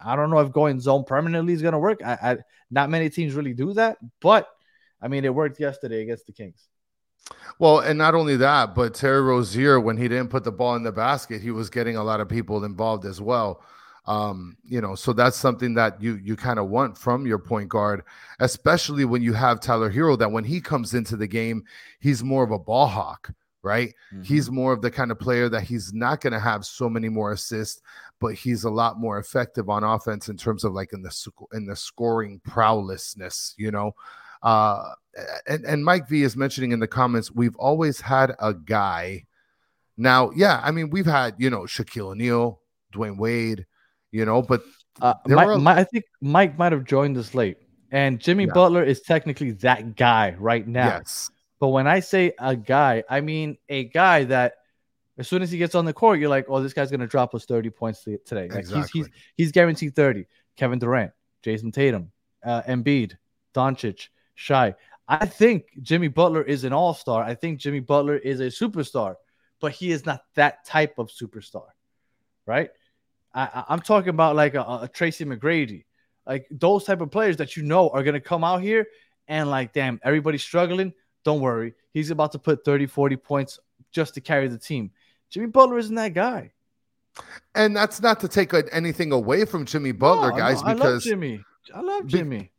[0.02, 2.00] I don't know if going zone permanently is going to work.
[2.04, 2.36] I, I
[2.70, 4.48] not many teams really do that, but
[5.00, 6.69] I mean it worked yesterday against the Kings.
[7.58, 10.82] Well, and not only that, but Terry Rozier, when he didn't put the ball in
[10.82, 13.62] the basket, he was getting a lot of people involved as well.
[14.06, 17.68] Um, you know, so that's something that you you kind of want from your point
[17.68, 18.02] guard,
[18.40, 20.18] especially when you have Tyler Herro.
[20.18, 21.64] That when he comes into the game,
[22.00, 23.30] he's more of a ball hawk,
[23.62, 23.94] right?
[24.12, 24.22] Mm-hmm.
[24.22, 27.10] He's more of the kind of player that he's not going to have so many
[27.10, 27.82] more assists,
[28.20, 31.66] but he's a lot more effective on offense in terms of like in the in
[31.66, 33.94] the scoring prowessness, you know.
[34.42, 34.90] Uh,
[35.46, 39.24] and, and Mike V is mentioning in the comments, we've always had a guy.
[39.96, 42.60] Now, yeah, I mean, we've had, you know, Shaquille O'Neal,
[42.94, 43.66] Dwyane Wade,
[44.12, 44.62] you know, but
[45.00, 47.58] Uh, Mike, a- Mi- I think Mike might have joined us late,
[47.90, 48.52] and Jimmy Yeah.
[48.54, 50.86] Butler is technically that guy right now.
[50.98, 54.54] yes, But when I say a guy, I mean a guy that
[55.18, 57.34] as soon as he gets on the court, you're like, oh, this guy's gonna drop
[57.34, 58.48] us 30 points today.
[58.48, 60.26] Like he's he's he's guaranteed 30.
[60.56, 61.12] Kevin Durant,
[61.44, 62.10] Jayson Tatum,
[62.44, 63.16] uh, Embiid,
[63.54, 64.74] Doncic, Shy.
[65.08, 67.22] I think Jimmy Butler is an all-star.
[67.22, 69.16] I think Jimmy Butler is a superstar,
[69.60, 71.66] but he is not that type of superstar,
[72.46, 72.70] right?
[73.34, 75.84] I, I'm talking about like a, a Tracy McGrady,
[76.26, 78.86] like those type of players that you know are gonna come out here
[79.26, 80.92] and like, damn, everybody's struggling.
[81.24, 83.58] Don't worry, he's about to put 30, 40 points
[83.92, 84.90] just to carry the team.
[85.28, 86.52] Jimmy Butler isn't that guy.
[87.54, 90.78] and that's not to take anything away from Jimmy Butler, No, guys, no, I love
[90.78, 91.44] because Jimmy.
[91.74, 92.50] I love Jimmy.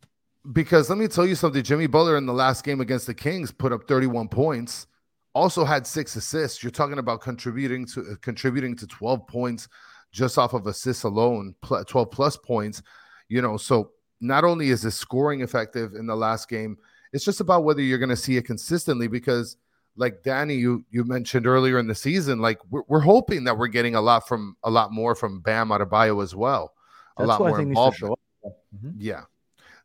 [0.53, 1.63] Because let me tell you something.
[1.63, 4.87] Jimmy Butler in the last game against the Kings put up 31 points,
[5.33, 6.63] also had six assists.
[6.63, 9.67] You're talking about contributing to uh, contributing to 12 points
[10.11, 12.81] just off of assists alone, pl- 12 plus points.
[13.29, 16.77] You know, so not only is his scoring effective in the last game,
[17.13, 19.57] it's just about whether you're going to see it consistently because
[19.97, 23.67] like Danny you you mentioned earlier in the season like we're, we're hoping that we're
[23.67, 26.73] getting a lot from a lot more from Bam Adebayo as well
[27.17, 28.13] a lot more think needs to involvement show
[28.47, 28.57] up.
[28.73, 28.93] Mhm.
[28.97, 29.21] yeah.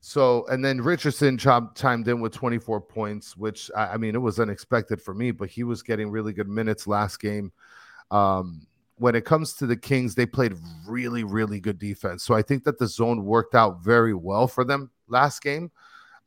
[0.09, 4.39] So and then Richardson chimed in with 24 points, which I, I mean it was
[4.39, 7.51] unexpected for me, but he was getting really good minutes last game.
[8.13, 10.55] Um, when it comes to the Kings, they played
[10.87, 12.23] really, really good defense.
[12.23, 15.73] So I think that the zone worked out very well for them last game.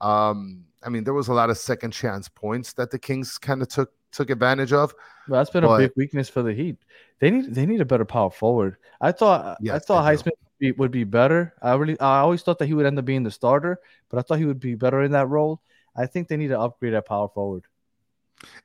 [0.02, 3.62] Um, I mean, there was a lot of second chance points that the Kings kind
[3.62, 4.94] of took took advantage of.
[5.30, 6.76] Well, that's been But- a big weakness for the Heat.
[7.20, 8.76] They need they need a better power forward.
[9.00, 10.18] I thought I Yes, thought do.
[10.18, 11.54] Highsmith would be, would be better.
[11.62, 14.22] I really I always thought that he would end up being the starter, but I
[14.24, 15.62] thought he would be better in that role.
[15.96, 17.66] I think they need to upgrade at power forward.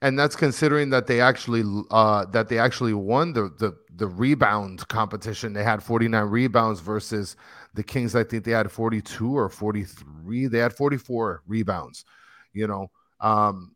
[0.03, 4.87] and that's considering that they actually uh that they actually won the the the rebound
[4.89, 7.37] competition they had 49 rebounds versus
[7.75, 12.05] the kings i think they had 42 or 43 they had 44 rebounds
[12.53, 13.75] you know um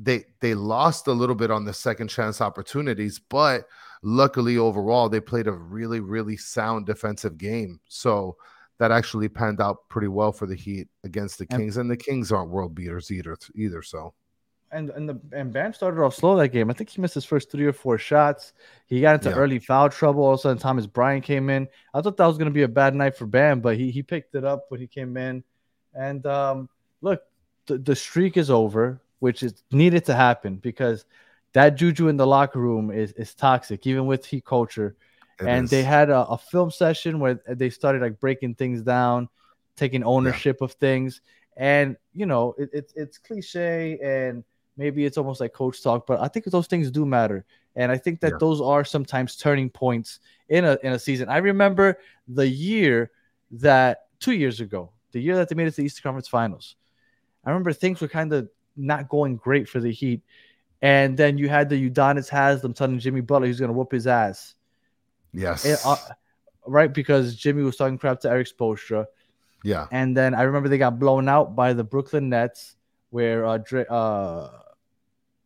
[0.00, 3.66] they they lost a little bit on the second chance opportunities but
[4.04, 8.36] luckily overall they played a really really sound defensive game so
[8.78, 11.96] that actually panned out pretty well for the heat against the And- kings and the
[11.96, 14.12] kings aren't world beaters either either so
[14.72, 16.68] And and the and Bam started off slow that game.
[16.68, 18.52] I think he missed his first three or four shots.
[18.86, 19.36] He got into Yeah.
[19.36, 20.24] early foul trouble.
[20.24, 21.68] All of a sudden, Thomas Bryant came in.
[21.94, 24.02] I thought that was going to be a bad night for Bam, but he he
[24.02, 25.44] picked it up when he came in.
[25.94, 26.68] And um,
[27.02, 27.22] look,
[27.66, 31.04] the, the streak is over, which is needed to happen because
[31.54, 34.96] that juju in the locker room is is toxic, even with Heat culture.
[35.40, 35.70] It and is.
[35.70, 39.28] they had a, a film session where they started like breaking things down,
[39.76, 41.20] taking ownership of things.
[41.56, 44.44] And you know, it, it's it's cliche and
[44.76, 47.44] maybe it's almost like coach talk, but I think those things do matter.
[47.76, 48.38] And I think that Yeah.
[48.38, 51.28] those are sometimes turning points in a in a season.
[51.28, 53.10] I remember the year
[53.52, 56.76] that two years ago, the year that they made it to the Eastern Conference Finals.
[57.44, 60.22] I remember things were kind of not going great for the Heat.
[60.82, 64.06] And then you had the Udonis Haslem telling Jimmy Butler he's going to whoop his
[64.06, 64.54] ass.
[65.32, 65.96] yes It, uh,
[66.66, 66.92] right?
[66.92, 69.06] Because Jimmy was talking crap to Erik Spoelstra,
[69.62, 72.76] yeah and then I remember they got blown out by the Brooklyn Nets,
[73.10, 74.48] where uh, Dre, uh,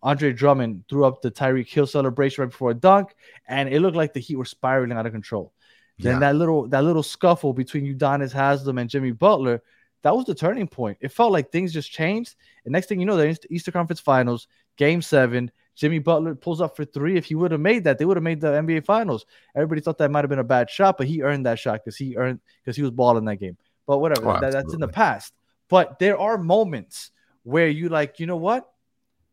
[0.02, 3.14] Andre Drummond threw up the Tyreek Hill celebration right before a dunk,
[3.46, 5.52] and it looked like the Heat were spiraling out of control.
[5.98, 6.18] Then Yeah.
[6.20, 9.62] that little that little scuffle between Udonis Haslam and Jimmy Butler,
[10.02, 10.98] that was the turning point.
[11.00, 12.36] It felt like things just changed.
[12.64, 15.50] And next thing you know, they're in the Eastern Conference Finals, Game Seven.
[15.74, 17.16] Jimmy Butler pulls up for three.
[17.16, 19.26] If he would have made that, they would have made the NBA Finals.
[19.54, 21.96] Everybody thought that might have been a bad shot, but he earned that shot because
[21.96, 23.56] he earned because he was balling that game.
[23.86, 25.34] But whatever, Oh, that- that's in the past.
[25.68, 27.10] But there are moments
[27.44, 28.68] where you like, you know what?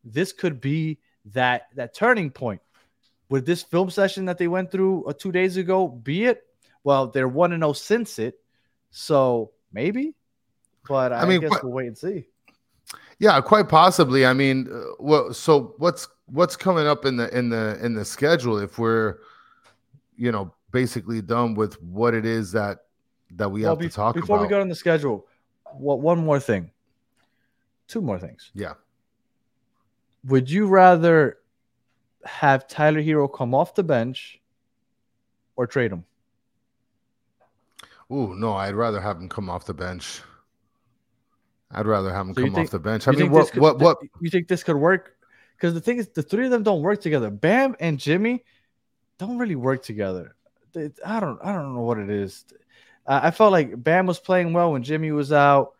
[0.03, 0.99] This could be
[1.33, 2.61] that that turning point.
[3.29, 6.43] Would this film session that they went through uh, two days ago be it?
[6.83, 8.35] Well, they're one and zero since it,
[8.91, 10.13] so maybe.
[10.87, 12.27] But I, I mean, guess what- we'll wait and see.
[13.17, 14.25] Yeah, quite possibly.
[14.25, 18.03] I mean, uh, well, so what's what's coming up in the in the in the
[18.03, 19.19] schedule if we're,
[20.17, 22.79] you know, basically done with what it is that
[23.31, 24.21] that we Well, have be- to talk about.
[24.21, 24.43] before about?
[24.43, 25.25] we go on the schedule,
[25.77, 26.71] what one more thing,
[27.87, 28.51] two more things.
[28.53, 28.73] yeah,
[30.25, 31.37] would you rather
[32.25, 34.41] have Tyler Herro come off the bench
[35.55, 36.03] or trade him?
[38.11, 40.21] Ooh, no, I'd rather have him come off the bench.
[41.71, 43.07] I'd rather have him So come think- off the bench.
[43.07, 43.97] I mean, what, could- what, what?
[44.21, 45.17] You think this could work?
[45.57, 47.29] Because the thing is, the three of them don't work together.
[47.29, 48.43] Bam and Jimmy
[49.17, 50.35] don't really work together.
[50.73, 52.45] It- I don't, I don't know what it is.
[53.07, 55.73] I I felt like Bam was playing well when Jimmy was out,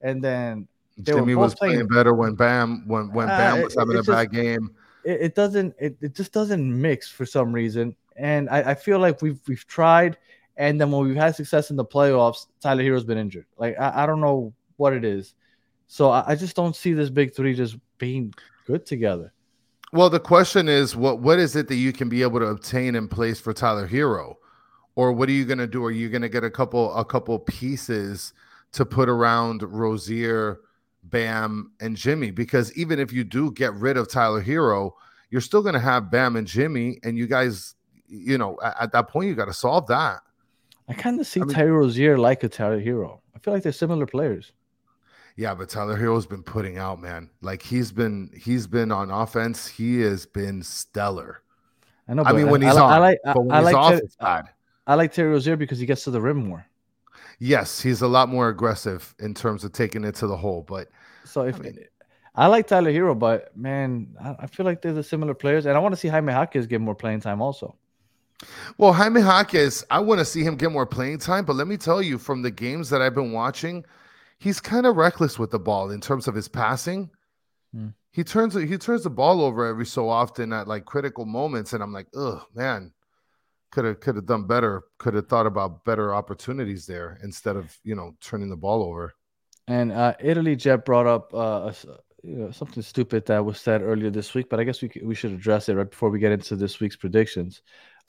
[0.00, 3.74] and then they Jimmy was playing- playing better when Bam when when Uh, Bam was
[3.74, 4.70] it- having a it's bad game.
[5.04, 8.98] it, it doesn't it, it just doesn't mix for some reason and I, I feel
[8.98, 10.18] like we've we've tried
[10.58, 14.02] and then when we've had success in the playoffs tyler herro's been injured like i,
[14.02, 14.52] I don't know
[14.82, 15.34] what it is
[15.86, 18.34] so I, I just don't see this big three just being
[18.66, 19.28] good together
[19.92, 22.94] Well, the question is, what what is it that you can be able to obtain
[23.00, 24.36] in place for Tyler Herro,
[24.94, 25.84] or what are you going to do?
[25.84, 28.32] Are you going to get a couple a couple pieces
[28.76, 30.60] to put around Rozier,
[31.04, 32.30] Bam, and Jimmy?
[32.30, 34.92] Because even if you do get rid of Tyler Herro,
[35.30, 37.74] you're still going to have Bam and Jimmy, and you guys,
[38.08, 40.20] you know, at, at that point, you got to solve that.
[40.88, 43.62] i kind of see I mean- tyler rozier like a tyler herro i feel like
[43.62, 44.52] they're similar players
[45.36, 47.30] Yeah, but Tyler Herro's been putting out, man.
[47.40, 49.66] Like he's been he's been on offense.
[49.66, 51.42] He has been stellar.
[52.08, 53.58] i know I mean, when I, he's I, on, I like I, but when I
[53.58, 54.48] he's like off, Ter- it's bad.
[54.86, 56.66] I like terry rozier because he gets to the rim more
[57.38, 60.64] Yes, he's a lot more aggressive in terms of taking it to the hole.
[60.66, 60.88] But
[61.24, 61.78] So if I, mean-
[62.36, 65.80] like Tyler Herro, but man, I, I feel like they're the similar players, and I
[65.80, 67.74] want to see Jaime Jaquez get more playing time also.
[68.78, 71.44] well, Jaime Jaquez, I want to see him get more playing time.
[71.44, 73.84] But let me tell you, from the games that I've been watching,
[74.42, 77.10] he's kind of reckless with the ball in terms of his passing.
[77.72, 77.88] Hmm.
[78.10, 81.82] He turns he turns the ball over every so often at like critical moments, and
[81.82, 82.92] I'm like, oh man,
[83.70, 84.82] could have could have done better.
[84.98, 89.14] Could have thought about better opportunities there instead of you know turning the ball over.
[89.68, 91.72] And uh, Italy Jet brought up uh,
[92.22, 95.14] you know, something stupid that was said earlier this week, but I guess we we
[95.14, 97.62] should address it right before we get into this week's predictions.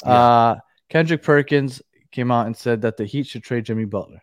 [0.03, 0.11] Yeah.
[0.11, 0.55] Uh,
[0.89, 4.21] Kendrick Perkins came out and said that the Heat should trade Jimmy Butler.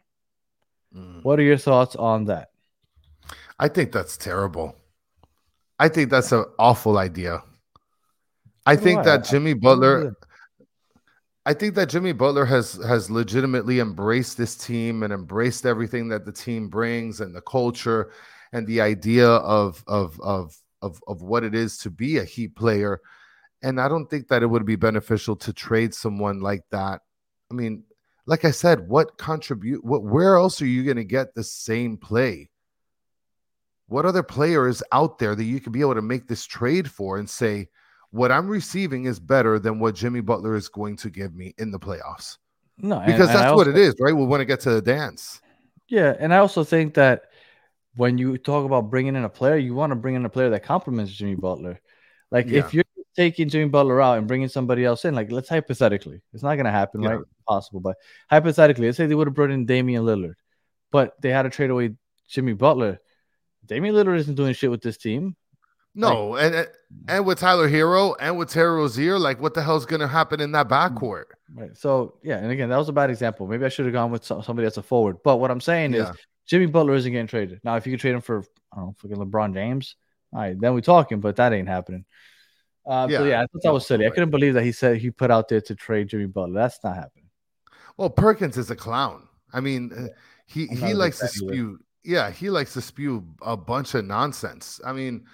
[0.94, 1.22] Mm.
[1.22, 2.50] What are your thoughts on that?
[3.58, 4.74] I think that's terrible.
[5.78, 7.42] I think that's an awful idea.
[8.66, 10.16] I think that Jimmy Butler.
[11.46, 16.26] I think that Jimmy Butler has has legitimately embraced this team and embraced everything that
[16.26, 18.12] the team brings and the culture
[18.52, 22.54] and the idea of of of of, of what it is to be a Heat
[22.54, 23.00] player.
[23.62, 27.00] And I don't think that it would be beneficial to trade someone like that.
[27.50, 27.84] I mean,
[28.30, 31.96] like I said, what contribute what where else are you going to get the same
[31.96, 32.48] play?
[33.88, 36.88] What other player is out there that you could be able to make this trade
[36.88, 37.68] for and say,
[38.12, 41.72] what I'm receiving is better than what Jimmy Butler is going to give me in
[41.72, 42.38] the playoffs?
[42.78, 44.14] No, Because and I that's what also- it is, right?
[44.14, 45.40] We want to get to the dance.
[45.88, 47.22] Yeah, and I also think that
[47.96, 50.50] when you talk about bringing in a player, you want to bring in a player
[50.50, 51.80] that complements Jimmy Butler.
[52.30, 52.60] Like Yeah.
[52.60, 52.84] if you're
[53.16, 56.64] taking Jimmy Butler out and bringing somebody else in, like let's hypothetically, it's not going
[56.66, 57.10] to happen, Yeah.
[57.10, 57.20] right?
[57.48, 57.96] Possible, but
[58.30, 60.34] hypothetically, let's say they would have brought in Damian Lillard,
[60.92, 61.94] but they had to trade away
[62.28, 63.00] Jimmy Butler.
[63.66, 65.36] Damian Lillard isn't doing shit with this team.
[65.94, 66.68] No, and and-
[67.08, 70.40] and with Tyler Hero and with Terry Rozier, like what the hell's going to happen
[70.40, 71.24] in that backcourt?
[71.54, 71.76] Right.
[71.76, 73.46] So yeah, and again, that was a bad example.
[73.48, 75.16] Maybe I should have gone with somebody that's a forward.
[75.24, 76.10] But what I'm saying Yeah.
[76.10, 77.60] is Jimmy Butler isn't getting traded.
[77.64, 79.96] Now, if you could trade him for I don't know, fucking LeBron James,
[80.32, 82.04] all right, then we're talking, but that ain't happening.
[82.90, 84.04] Uh, Yeah, yeah, I thought that was silly.
[84.04, 86.60] I couldn't believe that he said he put out there to trade Jimmy Butler.
[86.60, 87.26] That's not happening.
[87.96, 89.28] Well, Perkins is a clown.
[89.52, 90.08] I mean, uh,
[90.46, 91.78] he he likes to spew.
[92.02, 94.80] Yeah, he likes to spew a bunch of nonsense.
[94.84, 95.24] I mean,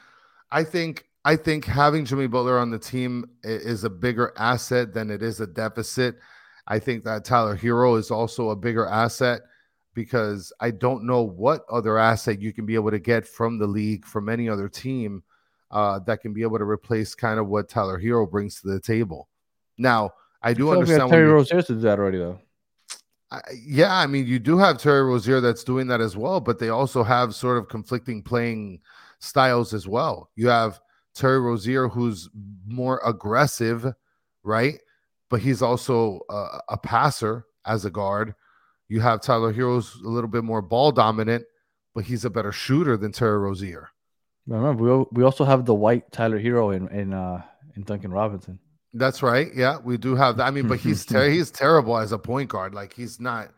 [0.51, 5.11] I think I think having Jimmy Butler on the team is a bigger asset than
[5.11, 6.17] it is a deficit.
[6.67, 9.41] I think that Tyler Herro is also a bigger asset
[9.95, 13.67] because I don't know what other asset you can be able to get from the
[13.67, 15.23] league from any other team
[15.71, 18.81] uh, that can be able to replace kind of what Tyler Herro brings to the
[18.81, 19.29] table.
[19.79, 20.11] Now,
[20.43, 22.39] I do I like understand when Terry Rozier to do that already, though.
[23.31, 26.59] I- yeah, I mean, you do have Terry Rozier that's doing that as well, but
[26.59, 28.81] they also have sort of conflicting playing
[29.19, 30.31] styles as well.
[30.37, 30.81] You have
[31.15, 32.29] Terry Rozier, who's
[32.67, 33.93] more aggressive,
[34.45, 34.79] right?
[35.29, 38.35] But he's also a, a passer as a guard.
[38.89, 41.45] You have Tyler Herro's a little bit more ball dominant,
[41.95, 43.89] but he's a better shooter than Terry Rozier.
[44.47, 47.43] Remember, we, we also have the white Tyler Herro in in uh
[47.75, 48.59] in Duncan Robinson.
[48.95, 49.49] That's right.
[49.55, 50.45] Yeah, we do have that.
[50.47, 52.75] I mean, but he's ter- he's terrible as a point guard.
[52.75, 53.51] Like he's not.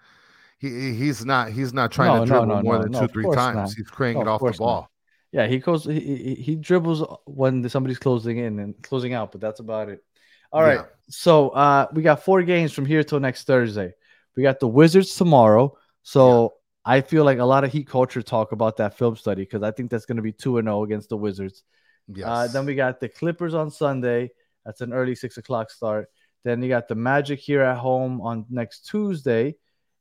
[0.59, 1.51] He he's not.
[1.53, 3.57] He's not trying No, to dribble no, more no, than no, two, three times.
[3.57, 3.73] not.
[3.77, 4.67] He's cranking of off the course not.
[4.67, 4.91] ball.
[5.31, 5.85] Yeah, he goes.
[5.85, 10.03] He, he, he dribbles when somebody's closing in and closing out, but that's about it.
[10.51, 10.79] All right.
[10.81, 10.87] Yeah.
[11.11, 13.93] So uh, we got four games from here till next Thursday.
[14.37, 15.77] We got the Wizards tomorrow.
[16.03, 16.55] So
[16.89, 19.71] I feel like a lot of Heat culture talk about that film study because I
[19.73, 21.63] think that's going to be two and zero against the Wizards.
[22.09, 22.27] Yes.
[22.27, 24.31] Uh, then we got the Clippers on Sunday.
[24.65, 26.09] That's an early six o'clock start.
[26.45, 29.57] Then you got the Magic here at home on next Tuesday.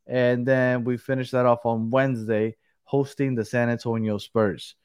[0.08, 4.76] And then we finish that off on Wednesday, hosting the San Antonio Spurs.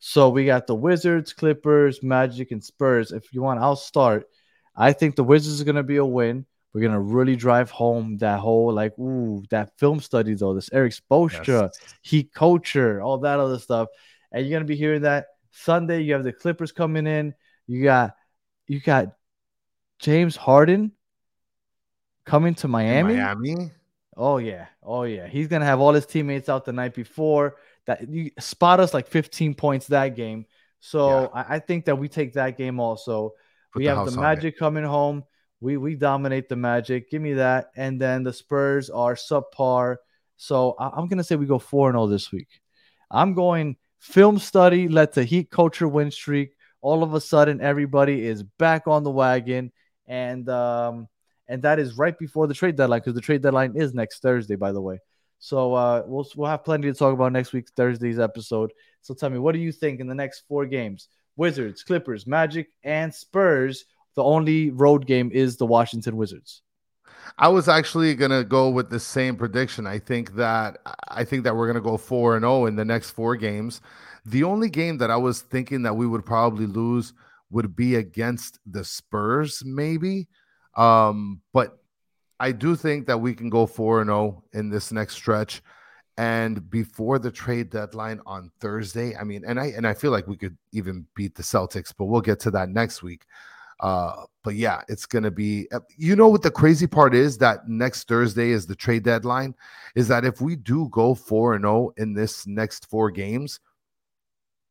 [0.00, 3.12] So we got the Wizards, Clippers, Magic, and Spurs.
[3.12, 4.26] If you want, I'll start.
[4.74, 6.44] I think the Wizards are going to be a win.
[6.72, 10.54] We're going to really drive home that whole, like, ooh, that film study, though.
[10.54, 11.78] This Erik Spoelstra, Yes.
[12.02, 13.88] heat culture, all that other stuff.
[14.30, 16.00] And you're going to be hearing that Sunday.
[16.00, 17.34] You have the Clippers coming in.
[17.66, 18.16] You got,
[18.66, 19.08] you got
[19.98, 20.92] James Harden
[22.24, 23.14] coming to Miami.
[23.16, 23.70] Miami.
[24.16, 25.26] Oh yeah, oh yeah.
[25.26, 27.56] He's gonna have all his teammates out the night before.
[27.86, 30.44] That you spot us like 15 points that game.
[30.80, 31.28] So Yeah.
[31.32, 33.32] I, I think that we take that game also.
[33.72, 34.20] Put we have the.
[34.20, 35.24] Magic coming home.
[35.62, 37.08] We we dominate the Magic.
[37.08, 37.70] Give me that.
[37.76, 39.96] And then the Spurs are subpar.
[40.36, 42.48] So I, am gonna say we go four and zero this week.
[43.10, 44.88] I'm going film study.
[44.88, 46.56] Let the Heat culture win streak.
[46.80, 49.70] All of a sudden, everybody is back on the wagon,
[50.08, 51.06] and um,
[51.46, 54.56] and that is right before the trade deadline because the trade deadline is next Thursday,
[54.56, 54.98] by the way.
[55.38, 58.72] So uh, we'll we'll have plenty to talk about next week's Thursday's episode.
[59.00, 61.08] So tell me, what do you think in the next four games?
[61.36, 63.84] Wizards, Clippers, Magic, and Spurs.
[64.14, 66.62] The only road game is the Washington Wizards.
[67.38, 69.86] I was actually gonna go with the same prediction.
[69.86, 73.10] I think that I think that we're gonna go four and zero in the next
[73.10, 73.80] four games.
[74.24, 77.12] The only game that I was thinking that we would probably lose
[77.50, 80.28] would be against the Spurs, maybe.
[80.76, 81.78] Um, but
[82.38, 85.62] I do think that we can go four and zero in this next stretch.
[86.18, 90.26] And before the trade deadline on Thursday, I mean, and I and I feel like
[90.26, 93.24] we could even beat the Celtics, but we'll get to that next week.
[93.82, 95.68] Uh, but yeah, it's gonna be.
[95.72, 99.54] uh, You know what the crazy part is that next Thursday is the trade deadline.
[99.94, 103.60] Is that if we do go four and zero in this next four games,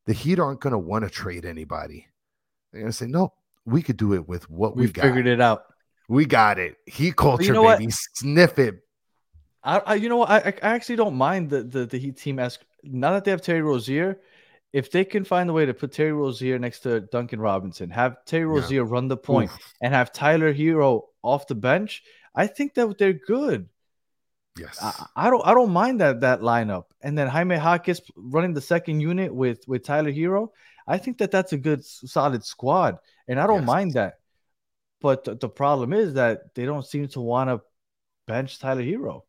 [0.06, 2.08] the Heat aren't gonna want to trade anybody.
[2.71, 3.34] They're gonna say no.
[3.65, 5.04] We could do it with what we, We got.
[5.04, 5.65] figured it out.
[6.08, 6.78] We got it.
[6.86, 7.80] Heat culture, know what?
[7.80, 7.91] baby.
[8.15, 8.80] Sniff it.
[9.63, 10.30] I, I you know what?
[10.30, 13.32] I, I I actually don't mind the, the the Heat team as now that they
[13.32, 14.19] have Terry Rozier.
[14.73, 18.23] If they can find a way to put Terry Rozier next to Duncan Robinson, have
[18.25, 18.62] Terry Yeah.
[18.62, 19.73] Rozier run the point, Oof.
[19.81, 22.03] and have Tyler Herro off the bench,
[22.34, 23.67] I think that they're good.
[24.57, 24.79] Yes.
[24.81, 26.86] I, I don't I don't mind that that lineup.
[27.01, 30.49] And then Jaime Jaquez running the second unit with with Tyler Herro.
[30.88, 33.67] I think that that's a good solid squad, and I don't Yes.
[33.67, 34.19] mind that.
[35.01, 37.62] But the problem is that they don't seem to want to
[38.27, 39.23] bench Tyler Herro.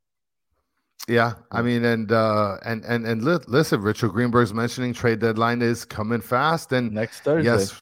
[1.08, 5.60] Yeah, I mean, and uh, and and and li- listen, Richard Greenberg's mentioning trade deadline
[5.60, 7.66] is coming fast, and next Thursday.
[7.66, 7.80] yes,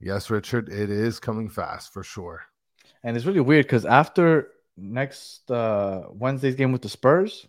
[0.00, 2.42] yes, Richard, it is coming fast for sure.
[3.02, 7.46] And it's really weird because after next uh, Wednesday's game with the Spurs,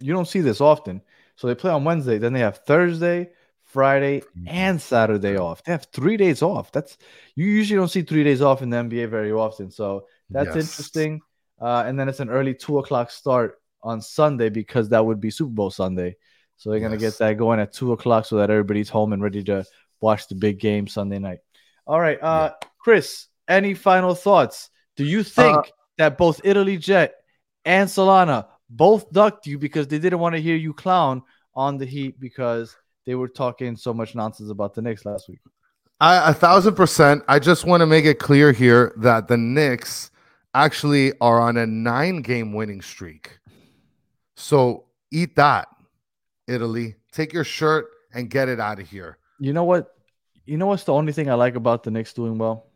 [0.00, 1.02] you don't see this often.
[1.36, 3.30] So they play on Wednesday, then they have Thursday,
[3.64, 5.64] Friday, and Saturday off.
[5.64, 6.70] They have three days off.
[6.70, 6.96] That's
[7.34, 9.70] you usually don't see three days off in the NBA very often.
[9.70, 10.56] So that's Yes.
[10.56, 11.22] interesting.
[11.60, 15.30] Uh, and then it's an early two o'clock start on Sunday because that would be
[15.30, 16.16] Super Bowl Sunday.
[16.56, 19.44] So they're gonna get that going at two o'clock so that everybody's home and ready
[19.44, 19.64] to
[20.00, 21.38] watch the big game Sunday night.
[21.86, 24.70] All right, uh, Chris, any final thoughts?
[24.96, 27.14] Do you think that both Italy Jet
[27.64, 31.22] and Solana both ducked you because they didn't want to hear you clown
[31.54, 35.40] on the Heat because they were talking so much nonsense about the Knicks last week?
[36.00, 37.22] I, a thousand percent.
[37.28, 40.10] I just want to make it clear here that the Knicks
[40.54, 43.38] actually are on a nine-game winning streak.
[44.36, 45.68] So eat that,
[46.46, 46.96] Italy.
[47.12, 49.18] Take your shirt and get it out of here.
[49.38, 49.94] You know what?
[50.46, 52.66] You know what's the only thing I like about the Knicks doing well?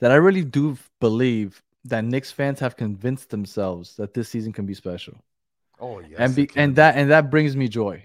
[0.00, 4.66] That I really do believe that Knicks fans have convinced themselves that this season can
[4.66, 5.14] be special.
[5.80, 8.04] Oh yes, and be, and that and that brings me joy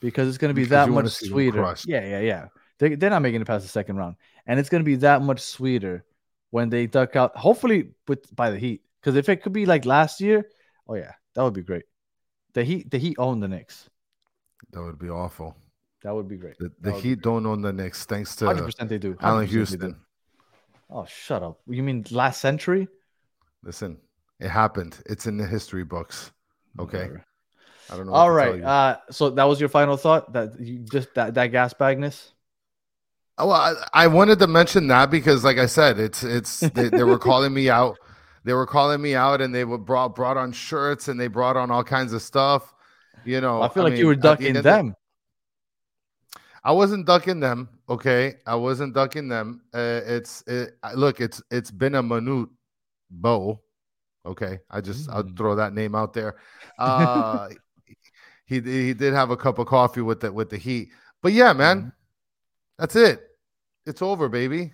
[0.00, 1.74] because it's going to be Because that much sweeter.
[1.86, 2.46] Yeah, yeah, yeah.
[2.78, 5.22] They, they're not making it past the second round, and it's going to be that
[5.22, 6.04] much sweeter
[6.50, 7.36] when they duck out.
[7.36, 10.48] Hopefully, with by the Heat, because if it could be like last year,
[10.88, 11.84] oh yeah, that would be great.
[12.54, 13.88] The Heat, the Heat own the Knicks.
[14.72, 15.56] that would be awful.
[16.02, 16.58] That would be great.
[16.58, 19.16] The, the Heat don't own the Knicks thanks to Hundred percent, they do.
[19.20, 19.56] Allan 100% they do.
[19.56, 19.96] Houston.
[20.88, 21.60] Oh, shut up.
[21.66, 22.88] You mean last century?
[23.62, 23.98] Listen,
[24.38, 24.98] it happened.
[25.06, 26.30] It's in the history books.
[26.78, 26.98] Okay.
[26.98, 27.24] Whatever.
[27.90, 28.12] I don't know.
[28.12, 28.64] what All to tell you.
[28.64, 32.32] Uh, so that was your final thought that you just that that gas bagness.
[33.38, 36.88] Oh, well, I, I wanted to mention that because, like I said, it's it's they,
[36.88, 37.98] they were calling me out.
[38.46, 41.56] They were calling me out, and they were brought brought on shirts, and they brought
[41.56, 42.72] on all kinds of stuff.
[43.24, 44.94] You know, I feel like you were the ducking the- them.
[46.62, 47.68] I wasn't ducking them.
[47.88, 49.62] Okay, I wasn't ducking them.
[49.74, 52.48] Uh, it's it, look, it's it's been a minute,
[53.10, 53.62] Bo.
[54.24, 55.36] Okay, I just I'll Mm.
[55.36, 56.36] throw that name out there.
[56.78, 57.48] Uh,
[58.46, 60.90] he he did have a cup of coffee with the with the Heat,
[61.22, 61.92] but yeah, man,
[62.78, 63.22] That's it.
[63.86, 64.72] It's over, baby.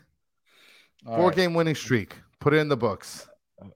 [1.06, 1.36] All Four right.
[1.36, 2.16] game winning streak.
[2.40, 3.28] Put it in the books.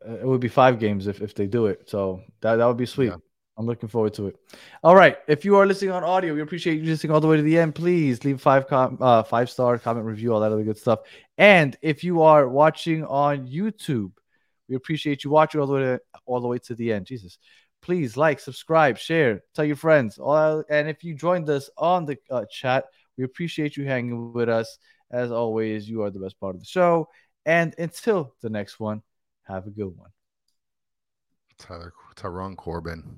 [0.07, 1.89] It would be five games if, if they do it.
[1.89, 3.09] So that, that would be sweet.
[3.09, 3.17] Yeah.
[3.59, 4.37] I'm looking forward to it.
[4.85, 5.17] All right.
[5.29, 7.59] If you are listening on audio, we appreciate you listening all the way to the
[7.59, 7.75] end.
[7.75, 11.01] Please leave five com- uh, five star comment review, all that other good stuff.
[11.39, 14.13] And if you are watching on YouTube,
[14.69, 17.07] we appreciate you watching all the way to, all the way to the end.
[17.07, 17.39] Jesus.
[17.81, 20.19] Please like, subscribe, share, tell your friends.
[20.19, 24.49] All and if you joined us on the uh, chat, we appreciate you hanging with
[24.49, 24.79] us.
[25.11, 27.09] As always, you are the best part of the show.
[27.45, 29.03] And until the next one,
[29.47, 30.11] have a good one.
[31.59, 33.15] Tyler, Tyrone Corbin.